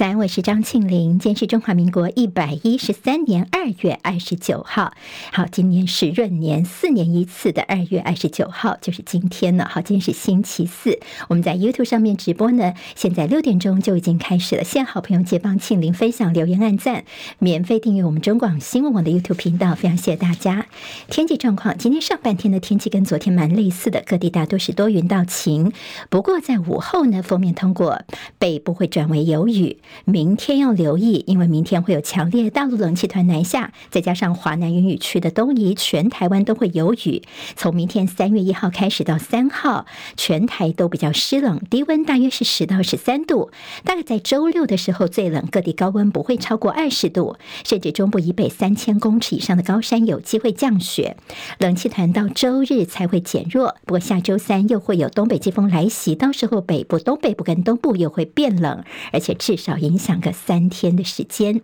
[0.00, 1.18] 早安，我是张庆玲。
[1.18, 4.94] 今天是中华民国一百一十三年二月二十九号。
[5.30, 9.68] 好，今年是闰年四年一次的二月二十九号，就是今天了。
[9.70, 10.98] 好，今天是星期四。
[11.28, 14.64] 我们在 YouTube 上面直播呢，现在六点钟就已经开始了。
[14.64, 17.04] 现在好朋友接帮庆玲分享、留言、按赞，
[17.38, 20.64] 免费订阅我们中广新闻网的 YouTube 频道，非常谢谢大家。
[21.10, 25.70] 天气状况，今天上半天的天气跟昨天蛮类似的，各地大多是多云到晴。
[26.08, 28.00] 不过在午后呢，封面通过
[28.38, 29.76] 北部会转为有雨。
[30.04, 37.22] 明天要留意，因为明天会有强烈大陆冷气团南下，再加上华南云雨区的东移，全台湾都会有雨。
[37.56, 43.50] 从明天三月一号开始到三号，全台都比较湿冷，低温大约是十到十三度。
[43.84, 51.16] 大概在周六的时候最冷，各地高温不会超过二十度，甚至中部以北三千公尺以上的高山有机会降雪。
[51.58, 59.79] 冷气团到周日才会减弱，不过下周三又会有东北季风来袭，到时候北部、东北部跟东部又会变冷，而且至少。
[59.80, 61.60] 影响个三天的时间。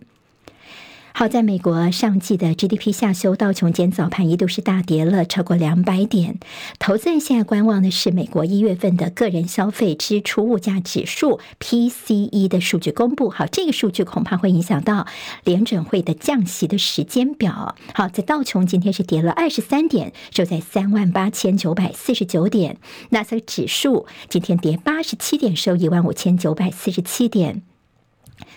[1.13, 6.37] 好，在美国上季的 GDP 下修，道琼今早盘一度是大跌了超过两百点。
[6.77, 13.31] 投资人现在观望的是美国一月份的个人消费支出物价指数 PCE 的数据公布。
[13.31, 15.07] 好，这个数据恐怕会影响到
[15.43, 17.75] 联准会的降息的时间表。
[17.95, 22.77] 好，在道琼今天是跌了二十三点，收在三万八千九百四十九点。
[23.09, 27.63] 纳斯指数今天跌八十七点，收一万五千九百四十七点。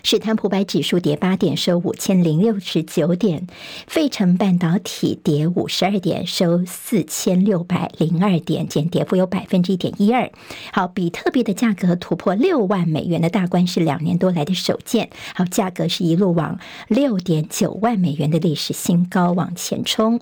[0.03, 3.41] 史坦普百指数跌八点，收五千零六十九点；
[3.87, 10.31] 费城半导体跌五十二点，收四千六百零二点，减跌幅有百分之一点一二。
[10.73, 15.09] 好，比特币的价格突破六万美元的大关是两年多来的首见。
[15.35, 20.19] 好，价格是一路往六点九万美元的历史新高往前冲。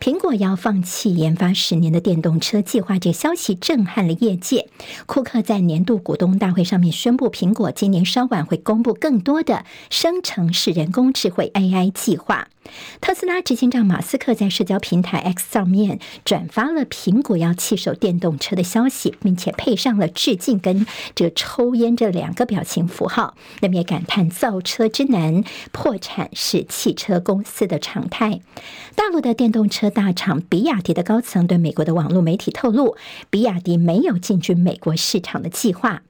[0.00, 4.68] 苹果要放弃研发十年的电动车计划，这消息震撼了业界。
[5.06, 12.46] 库克在年度股东大会上面宣布，苹果今年稍晚会公布更多的生成式人工智慧 AI 计划。
[13.00, 23.34] 特斯拉执行长马斯克在社交平台 X 上面转发了苹果要弃守电动车的消息，并且配上了致敬跟这抽烟这两个表情符号。
[23.60, 25.42] 那么也感叹造车之难，
[25.72, 28.40] 破产是汽车公司的常态。
[28.94, 29.88] 大陆的电动车。
[29.98, 32.96] 大厂比亚迪的高层对美国的网络媒体透露，
[33.30, 36.02] 比亚迪没有进军美国市场的计划。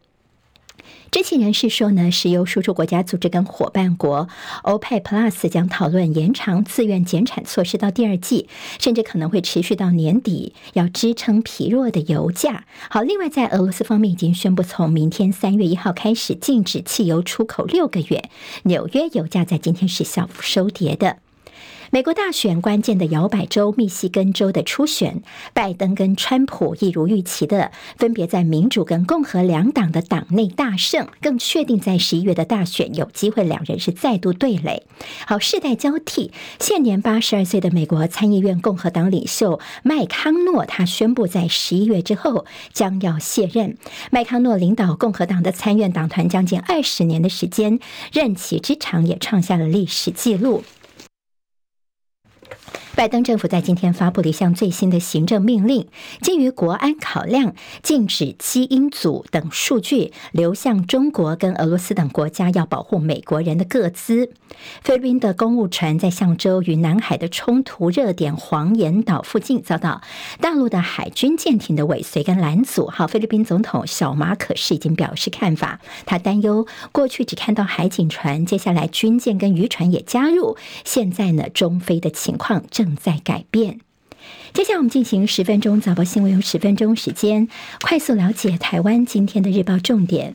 [1.10, 4.28] 知情人士说呢，石油输出国家组织跟伙伴国
[4.62, 8.46] OPEC Plus 将讨论延长自愿减产措施到第二季，
[8.78, 12.64] 甚至可能会持续到年底，要支撑疲弱的油价。
[12.90, 18.28] 好，另外在俄罗斯方面已经宣布，从明天三月一号开始禁止汽油出口六个月。
[18.64, 21.16] 纽约油价在今天是小幅收跌的。
[21.90, 25.22] 美国大选关键的摇摆州密西根州的初选，
[25.54, 34.82] 拜登跟川普一如预期的，分别在民主跟共和两党的党内大胜，更确定在十一月的大选有机会两人是再度对垒。
[35.26, 42.44] 好，世代交替，现年八十二岁的美国参议院共和党领袖麦康诺，他宣布在十一月之后
[42.74, 43.78] 将要卸任。
[44.10, 47.80] 麦康诺领导共和党的参院党团将近二十年的时间，
[48.12, 50.62] 任期之长也创下了历史纪录。
[52.98, 55.86] 拜登政府在今天发布了一项最新的行政命令，
[56.20, 64.32] 基于国安考量，禁止基因组等数据流向中国跟俄罗斯等国家，要保护美国人的个资。
[64.82, 70.00] 菲律宾的公务船在象洲与南海的冲突热点黄岩岛附近遭到
[70.40, 72.88] 大陆的海军舰艇的尾随跟拦阻。
[72.88, 82.87] 好，菲律宾总统小马可是已经表示看法，他担忧过去只看到海警船，接下来军舰跟渔船也加入，现在呢，中菲的情况正。
[82.88, 83.80] 正在改变。
[84.54, 87.48] 接下来我们进行十分钟早报新闻，用十分钟时间
[87.82, 90.34] 快速了解台湾今天的日报重点。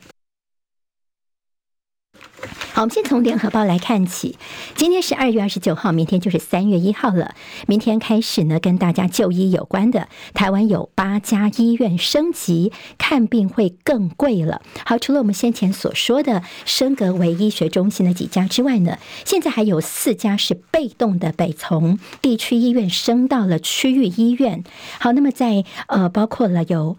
[2.74, 4.36] 好，我们先从联合报来看起。
[4.74, 7.36] 今天是二月二十九号，明天就是三月一号了。
[7.68, 14.60] 明天开始呢，跟大家就医有关的，台湾有八家医院升级，看病会更贵了。
[14.84, 24.64] 好，除了我们先前所说的升格为医学中心的几家之外呢，现在还有四家是被动的被从地区医院升到了区域医院。
[24.98, 26.96] 好，那么在呃，包括了有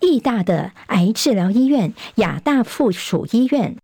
[0.00, 3.76] 义大的癌治疗医院、亚大附属医院。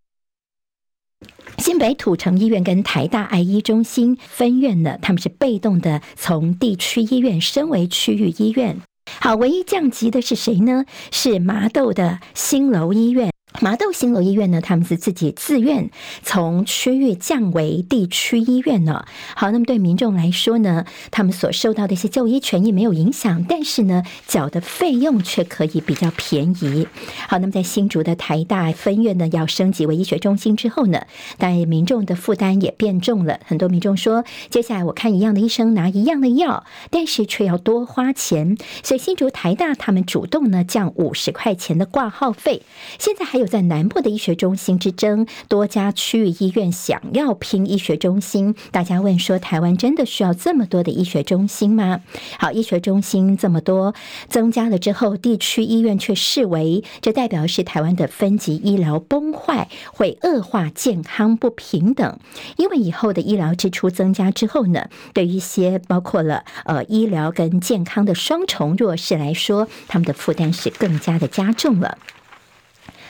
[1.58, 8.78] 新北土城医院跟台大爱医中心分院呢，他们是被动的从地区医院升为区域医院。
[9.20, 10.84] 好，唯一降级的是谁呢？
[11.10, 13.35] 是麻豆的新楼医院。
[13.60, 15.90] 麻豆新楼医院呢，他们是自己自愿
[16.22, 19.06] 从区域降为地区医院呢。
[19.34, 26.86] 好，那么对民众来说呢，他们所受到的一些就医权益没有影响，但是呢，缴的费用却可以比较便宜。
[27.28, 31.06] 好，那么在新竹的台大分院呢，要升级为医学中心之后呢，
[31.38, 33.40] 当然民众的负担也变重了。
[33.46, 38.58] 很多民众说，接下来我看一样的医生拿一样的药，但是却要多花钱。
[38.82, 42.60] 所以新竹台大他们主动呢降五十块钱的挂号费。
[42.98, 43.45] 现在还有。
[43.46, 48.54] 在南部的医学中心之争，多家区域医院想要拼医学中心。
[48.70, 52.00] 大家问说，台湾真的需要这么多的医学中心吗？
[52.38, 53.94] 好，医学中心这么多
[54.28, 62.18] 增加了之后，地区医院却视为这代表是台湾的分级医疗崩坏，会恶化健康不平等。
[62.56, 71.98] 因为以后的医疗支出增加之后呢，对于一些包括了呃医疗跟健康的双重弱势来说，他们的负担是更加的加重了。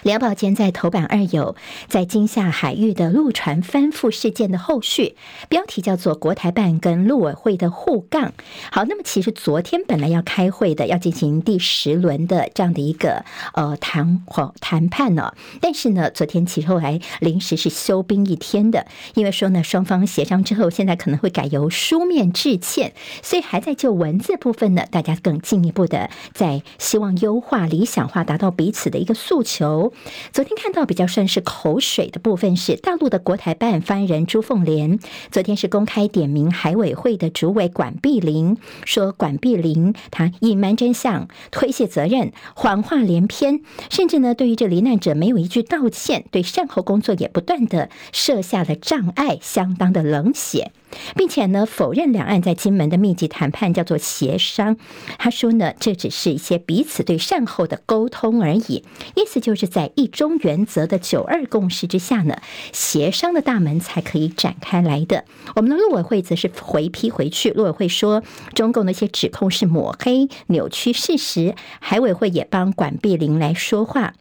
[0.07, 1.57] 梁宝坚在头版二有
[1.89, 5.17] 在金厦海域的陆船翻覆事件的后续，
[5.49, 8.33] 标题叫做“国台办跟陆委会的互杠”。
[8.71, 13.25] 好，那么其实昨天本来要开会的，要进行第十轮的这样的一个
[13.55, 22.93] 呃谈话谈判呢，但是呢，昨天其实后来临时是休兵一天的，因为说呢双方协商之后，现在可能会改由书面致歉，
[23.25, 29.93] 所以还在就文字部分呢，大家更进一步的在希望优化、理想化，达到彼此的一个诉求。
[30.33, 34.99] 昨天看到比较算是口水的部分是大陆的国台办发言人朱凤莲，
[35.31, 43.61] 昨天是公开点名海委会的主委管碧玲，说管碧玲他隐瞒真相、推卸责任、谎话连篇，
[43.91, 50.73] 甚至呢对于这罹难者没有一句道歉，对善后工作也不断的设下了障碍，相当的冷血。
[51.17, 54.77] 并且呢，否认两岸在金门的密集谈判叫做协商。
[55.19, 58.85] 他说呢，这只是一些彼此对善后的沟通而已。
[59.15, 62.39] 意思就是在一中原则的九二共识之下呢，
[62.73, 65.25] 协商的大门才可以展开来的。
[65.55, 68.23] 我们的陆委会则是回批回去，陆委会说
[68.55, 71.55] 中共那些指控是抹黑、扭曲事实。
[71.81, 74.15] 海委会也帮管碧玲来说话。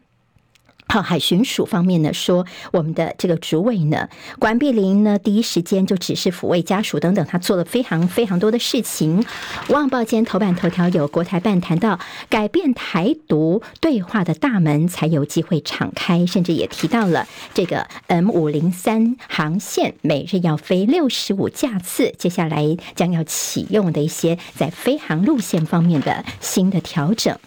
[0.87, 4.07] 好，海巡署方面呢说，我们的这个主委呢，
[4.39, 9.21] 管碧玲呢，第一时间就指示抚慰家属等等，他做了非常非常多的事情。
[9.73, 11.99] 《旺报》今天头版头条有国台办谈到
[12.29, 27.37] 改变台独对话的大门才有机会敞开，甚至也提到了这个 M 五零三航线每日要飞六十五架次，接下来将要启用的一些在飞航路线方面的新的调整。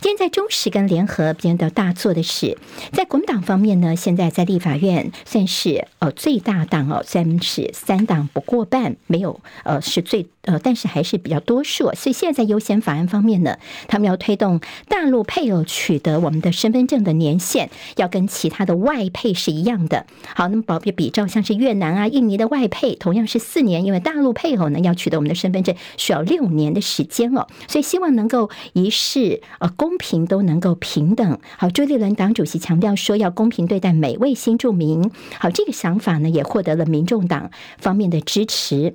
[0.00, 2.56] 今天在中时跟联合今天的大做的是，
[2.92, 13.58] 在国民党方面呢，现在在立法院算是呃最大党哦，虽然是三党不过半，没有呃是最呃，但是还是比较多数，所以现在在优先法案方面呢，
[13.88, 20.06] 他们要推动大陆配偶取得我们的身份证的年限要跟其他的外配是一样的。
[20.34, 29.42] 好，那么保比比照像是越南啊、印尼的外配，同样是四年，因为大陆配偶呢要取得我们的身份证需要六年的时间哦，所以希望能够一试。
[29.60, 31.38] 呃，公平都能够平等。
[31.56, 35.10] 好，朱立伦党主席强调说要公平对待每位新住民。
[35.38, 38.94] 好，这个想法呢也获得了民众党方面的支持。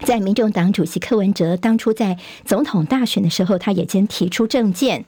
[0.00, 5.04] 在民众党主席柯文哲当初在总统大选的时候，他也先提出政见。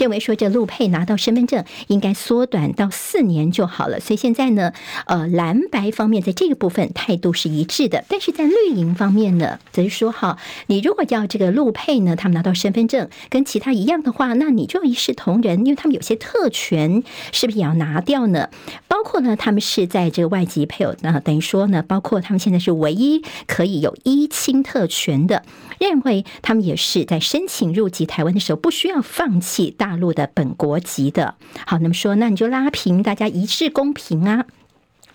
[0.00, 4.72] 认为说这陆配拿到身份证应该缩短到四年就好了，所以现在呢，
[5.04, 10.38] 呃，蓝白方面在这个部分态度是一致的，但是在绿营方面呢，则是说哈，
[10.68, 18.48] 你如果要这个陆配呢，他们拿到身份证跟其他一样的话，那你就一视同仁，因为他们有些特权是不是也要拿掉呢？
[18.88, 25.42] 包括呢，他们是在这个外籍配偶呢，等于说呢，包括他们现在是唯一可以有依亲特权的，
[25.78, 29.89] 认为他们也是在申请入籍台湾的时候不需要放弃大。
[29.90, 31.34] 大陆的本国籍的，
[31.66, 34.46] 好，那么说，那你就拉平，大家一致公平啊。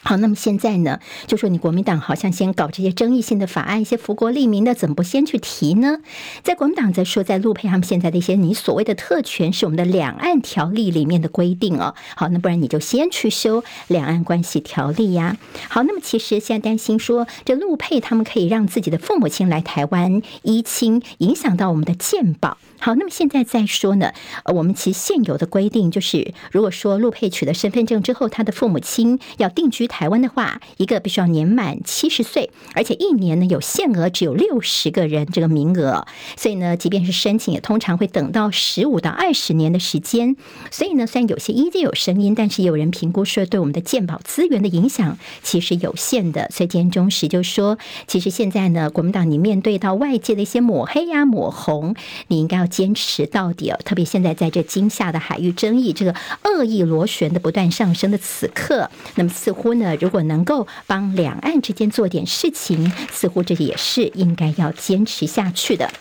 [0.08, 5.98] 好，那么现在呢，就说你国民党好像先搞这些争议性的法案，一些福国利民的，怎么不先去提呢？
[6.44, 11.96] 在国民党在说，在陆配他们现在的一些你所谓的特权，是我们的两岸条例里面的规定哦。
[12.16, 15.38] 好，那不然你就先去修两岸关系条例呀。
[15.70, 22.60] 好，那么其实现在担心说，这陆配他们可以让自己的父母亲来台湾依亲，影响到我们的健保。
[22.78, 24.12] 好，那么现在再说呢，
[24.44, 29.90] 呃，我们其现有的规定就是，如果说陆配取得身份证之后，他的父母亲要定居。
[29.96, 36.06] 台湾的话，一个必须要年满七十岁，而且一年呢有限额，只有六十个人这个名额。
[36.36, 40.36] 所以呢，即便是申请，也通常会等到十五到二十年的时间。
[40.70, 46.50] 所以呢，虽然有些意见有声音，但是有人评估说，对我们的健保资源的影响其实有限的。
[46.52, 51.96] 所以今天中时就说，其实现在呢，国民党你面对到外界的一些抹黑呀、抹红，
[52.28, 53.80] 你应该要坚持到底哦。
[53.86, 65.92] 特别现在在这惊吓的海域争议，这个恶意螺旋的不断上升的此刻，那么似乎呢，如果能够帮两岸之间做点事情，似乎这也是应该要坚持下去的。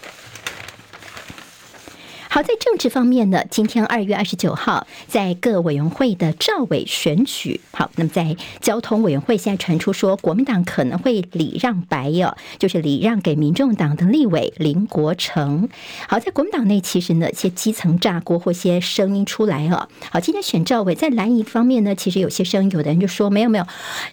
[2.35, 7.61] 好，在政治方面呢，今天二月二十九号，在各委员会的召委选举。
[7.71, 15.69] 好，那么在交通委员会，现在传出说，国民党可能会礼让白哦，就是礼让给民众党的立委林国成。
[16.09, 19.89] 好，在国民党内，其实呢，一些基层炸锅或些声音出来哦。
[20.11, 23.67] 好，今天选赵委，在蓝营方面呢，其实有些声音，有的人就说，没有没有，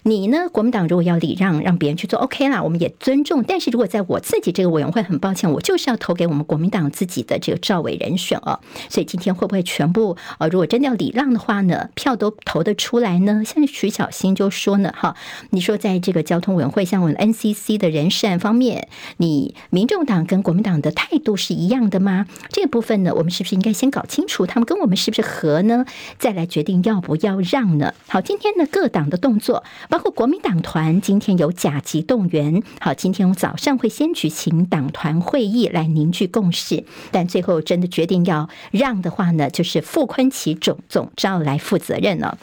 [0.04, 3.42] 你呢，国民党如果要礼让，让别人去做，OK 啦，我们也尊重。
[3.42, 8.11] 但是如果在我自己这个委员会，很抱歉，我就是要投给我们国民党自己的这个赵委人。
[8.12, 13.42] 人选哦，所以今天会不会全部呃，如果真的要礼让的话呢，票都投得出来呢？
[13.44, 15.16] 像徐小新就说呢，哈，
[15.50, 22.26] 你说在这个交通委员会，像我们 NCC 的人事案方面，你民众党跟国民党的态度是一样的吗？
[22.50, 25.86] 这个部分呢，我们是不是应该先搞清楚他们跟我们是不是合呢？
[26.18, 27.94] 再来决定要不要让呢？
[28.08, 38.01] 好，今天呢各党的动作，包括国民党团今天有甲级动员，好，今天早上会先举行党团会议来凝聚共识，但最后真的决。
[38.02, 42.36] 决定要让的话呢，就是傅坤奇总总召来负责任了。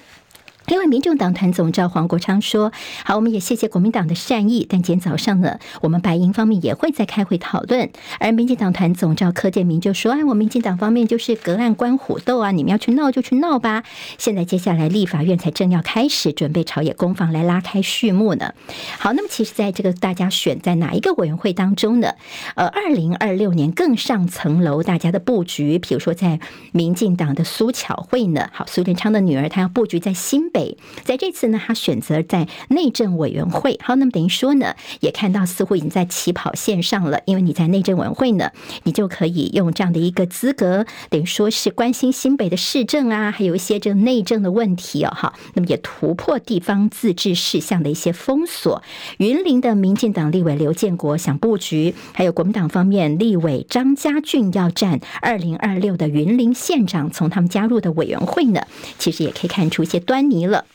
[0.69, 2.71] 另外，民众党团总召黄国昌说
[3.03, 7.89] ：“好，我们也谢谢国民党的善意，但今天早上呢，我们白营方面也会再开会讨论。”
[8.21, 13.83] 而民进党团总召柯建铭就说：“哎，我们民进党方面就是隔岸观虎斗啊，你们要去闹就去闹吧。
[14.19, 18.53] 现在接下来立法院才正要开始准备朝野攻防来拉开序幕呢。
[18.99, 22.13] 好，那么其实在这个大家选在哪一个委员会当中呢？
[22.53, 26.39] 呃，二零二六年更上层楼，大家的布局，比如说在
[26.73, 30.58] 民进党的苏巧慧呢，好，苏贞昌的女儿，她要布局在新北。
[31.03, 33.77] 在这次呢，他选择在内政委员会。
[33.83, 37.21] 好，那么等于说呢，也看到似乎已经在起跑线上了。
[37.25, 38.51] 因为你在内政委员会呢，
[38.83, 45.11] 你就可以用这样的一个资格，等于说是关心新北的市政啊，还有一些这个内政的问题哦。
[45.15, 48.81] 哈，那么也突破地方自治事项的一些封锁。
[49.17, 58.61] 云林的民进党立委刘建国想布局，还有国民党方面立委张家俊要战二零二六的云林县长，从他们加入的委员会呢，
[58.97, 60.65] 其实也可以看出一些端倪了。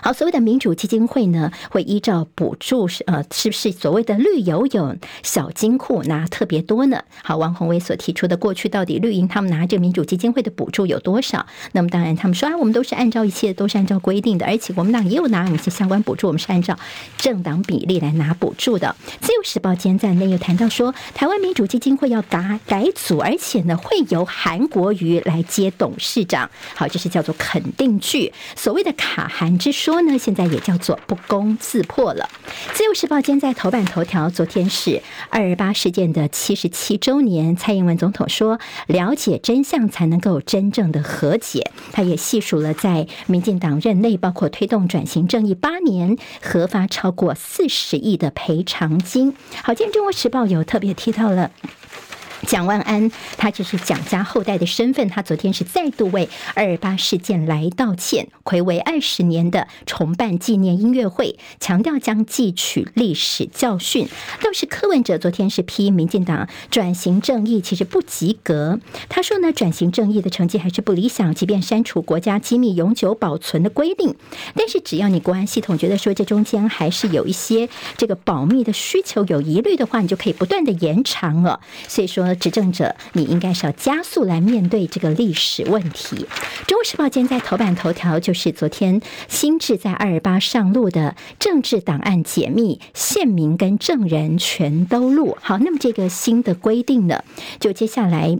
[0.00, 7.02] 好，所谓的民主基金会呢，会依照补助是呃，是不是所谓的绿游泳小金库拿特别多呢？
[7.22, 11.46] 好，王鸿薇所提出的过去到底绿营他们拿这民主基金会的补助有多少？
[11.72, 16.78] 那么当然他们说啊，我们都是按照一切都是按照规定的，而且国民党也有拿一些相关补助，我们是按照
[17.18, 18.96] 政党比例来拿补助的。
[19.20, 26.50] 自由时报今天在内又谈到说，台湾民主基金会要改改组，而且呢会由韩国瑜来接董事长。
[26.74, 29.57] 好，这是叫做肯定句，所谓的卡韩。
[29.58, 32.28] 之说呢，现在也叫做不攻自破了。
[32.72, 41.70] 自由时报今天在头版头条，昨天是二二八事件的七十七周年，蔡英文总统说，了解真相才能够真正的和解。
[41.92, 49.34] 他也细数了在民进党任内，包括推动转型正义八年，核发超过四十亿的赔偿金。
[49.62, 51.50] 好，今天中国时报有特别提到了。
[52.46, 55.08] 蒋万安，他就是蒋家后代的身份。
[55.08, 64.06] 他昨天是再度为二二八事件来道歉，睽违二十年的重办纪念音乐会，强调将汲取历史教训。
[64.42, 68.78] 倒是柯文哲昨天是批民进党转型正义其实不及格。
[69.08, 74.14] 他说呢，转型正义的成绩还是不理想，即便删除国家机密永久保存的规定，
[74.54, 81.60] 但是只要你国安系统觉得说这中间还是有一些这个保密的需求有疑虑的话，你就可以不断的延长了。
[81.88, 82.27] 所以说。
[82.34, 86.26] 执政者，你应该是要加速来面对这个历史问题。
[86.66, 95.36] 中国时报今天在头版头条就是昨天新制在二二八上路的政治档案解密，县民跟证人全都录。
[95.40, 97.22] 好，那么这个新的规定呢，
[97.60, 98.38] 就接下来。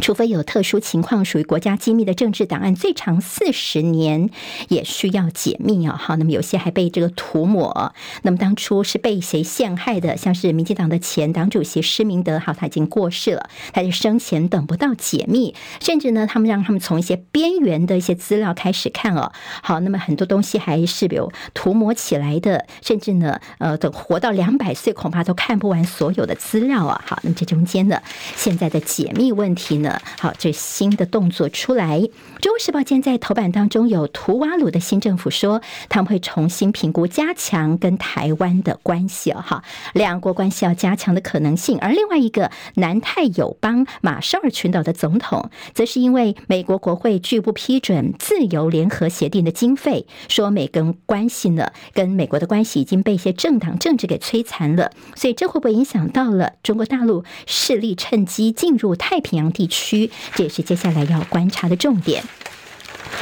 [0.00, 4.30] 除非有特殊情况，属于国家机密的政治档案，最长四十年
[4.68, 5.96] 也需要解密啊！
[5.96, 7.92] 好，那么有些还被这个涂抹。
[8.22, 10.16] 那么当初是被谁陷害的？
[10.16, 19.30] 像是民进党的前党主席施明德，好，他已经过世了，他就生前等不到解密，甚至呢，他们让他们从一些边缘的一些资料开始看哦。
[19.62, 27.00] 好，那么很多东西还是有涂抹起来的，甚至呢，呃，等活到两百岁，恐怕都看不完所有的资料啊！
[27.06, 28.00] 好，那么这中间呢，
[28.34, 29.89] 现在的解密问题呢？
[30.18, 32.00] 好，这新的动作出来。
[32.40, 41.78] 中国时报今天在头版当中有图瓦鲁的新政府说，他们会重新评估加强跟台湾的关系哦，哈，两国关系要加强的可能性。
[41.78, 59.79] 而另外一个南太友邦马绍尔群岛的总统，则是因为美国国会拒不批准自由联合协定的经费，说美跟关系呢，跟美国的关系已经被一些政党政治给摧残了，所以这会不会影响到了中国大陆势力趁机进入太平洋地区？
[59.80, 62.22] 区这也是接下来要观察的重点。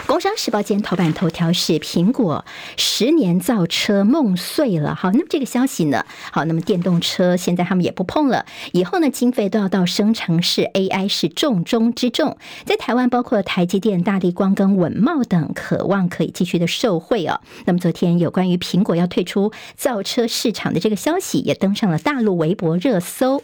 [0.09, 2.47] 工商时报今天头版头条是苹果
[2.79, 4.95] 十年造车梦碎了。
[4.95, 6.07] 好，那么这个消息呢？
[6.33, 12.39] 好，那么电动车现在他们也不碰了，以后呢经费都要到生成式 AI 是重中之重。
[12.65, 17.43] 在台湾，包括台积电、大力光跟稳茂等，渴望可以继续的受惠哦。
[17.67, 23.43] 那么昨天有关于苹果要退出造车市场的这个消息，也登上了大陆微博热搜。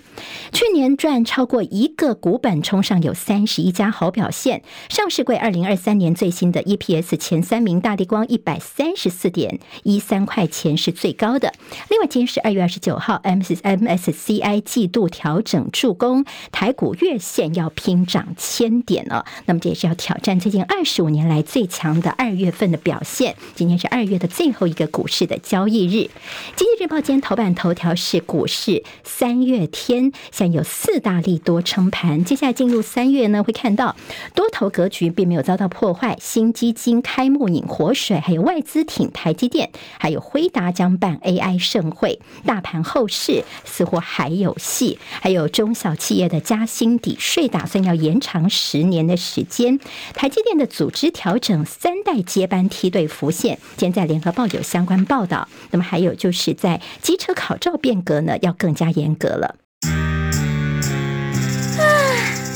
[0.51, 11.53] 去年赚超过一个股本，冲上有三十一家好表现，上市柜二零二三年最新的 EPS 前三名，大地光一百三十四点一三块钱是最高的。
[11.91, 19.27] 另外，今天是二月二十九号，MS MSCI 季度调整助攻，台股月线要拼涨千点了。
[19.47, 23.35] 那么这也是要挑战最近二十五年来最强的二月份的表现。
[23.57, 26.09] 今天是二月的最后一个股市的交易日。
[26.55, 32.25] 经济日报今天头版头条是股市三月天，现在有四大利多撑盘。
[32.25, 33.97] 接下来进入三月呢，会看到
[34.35, 36.17] 多头格局并没有遭到破坏。
[36.21, 44.99] 新新基金开幕引活水，还有外资挺台积电，还有辉达将办 AI 盛会，大盘后市似乎还有戏。
[45.23, 49.79] 还有中小企业的加薪抵税打算要延长十年的时间。
[50.13, 55.49] 台积电的组织调整，三代接班梯队浮现，今天在联合报有相关报道。
[55.71, 59.55] 那么还有就是在机车考照变革呢，要更加严格了。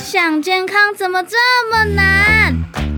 [0.02, 1.36] 想健康怎么这
[1.70, 2.97] 么难？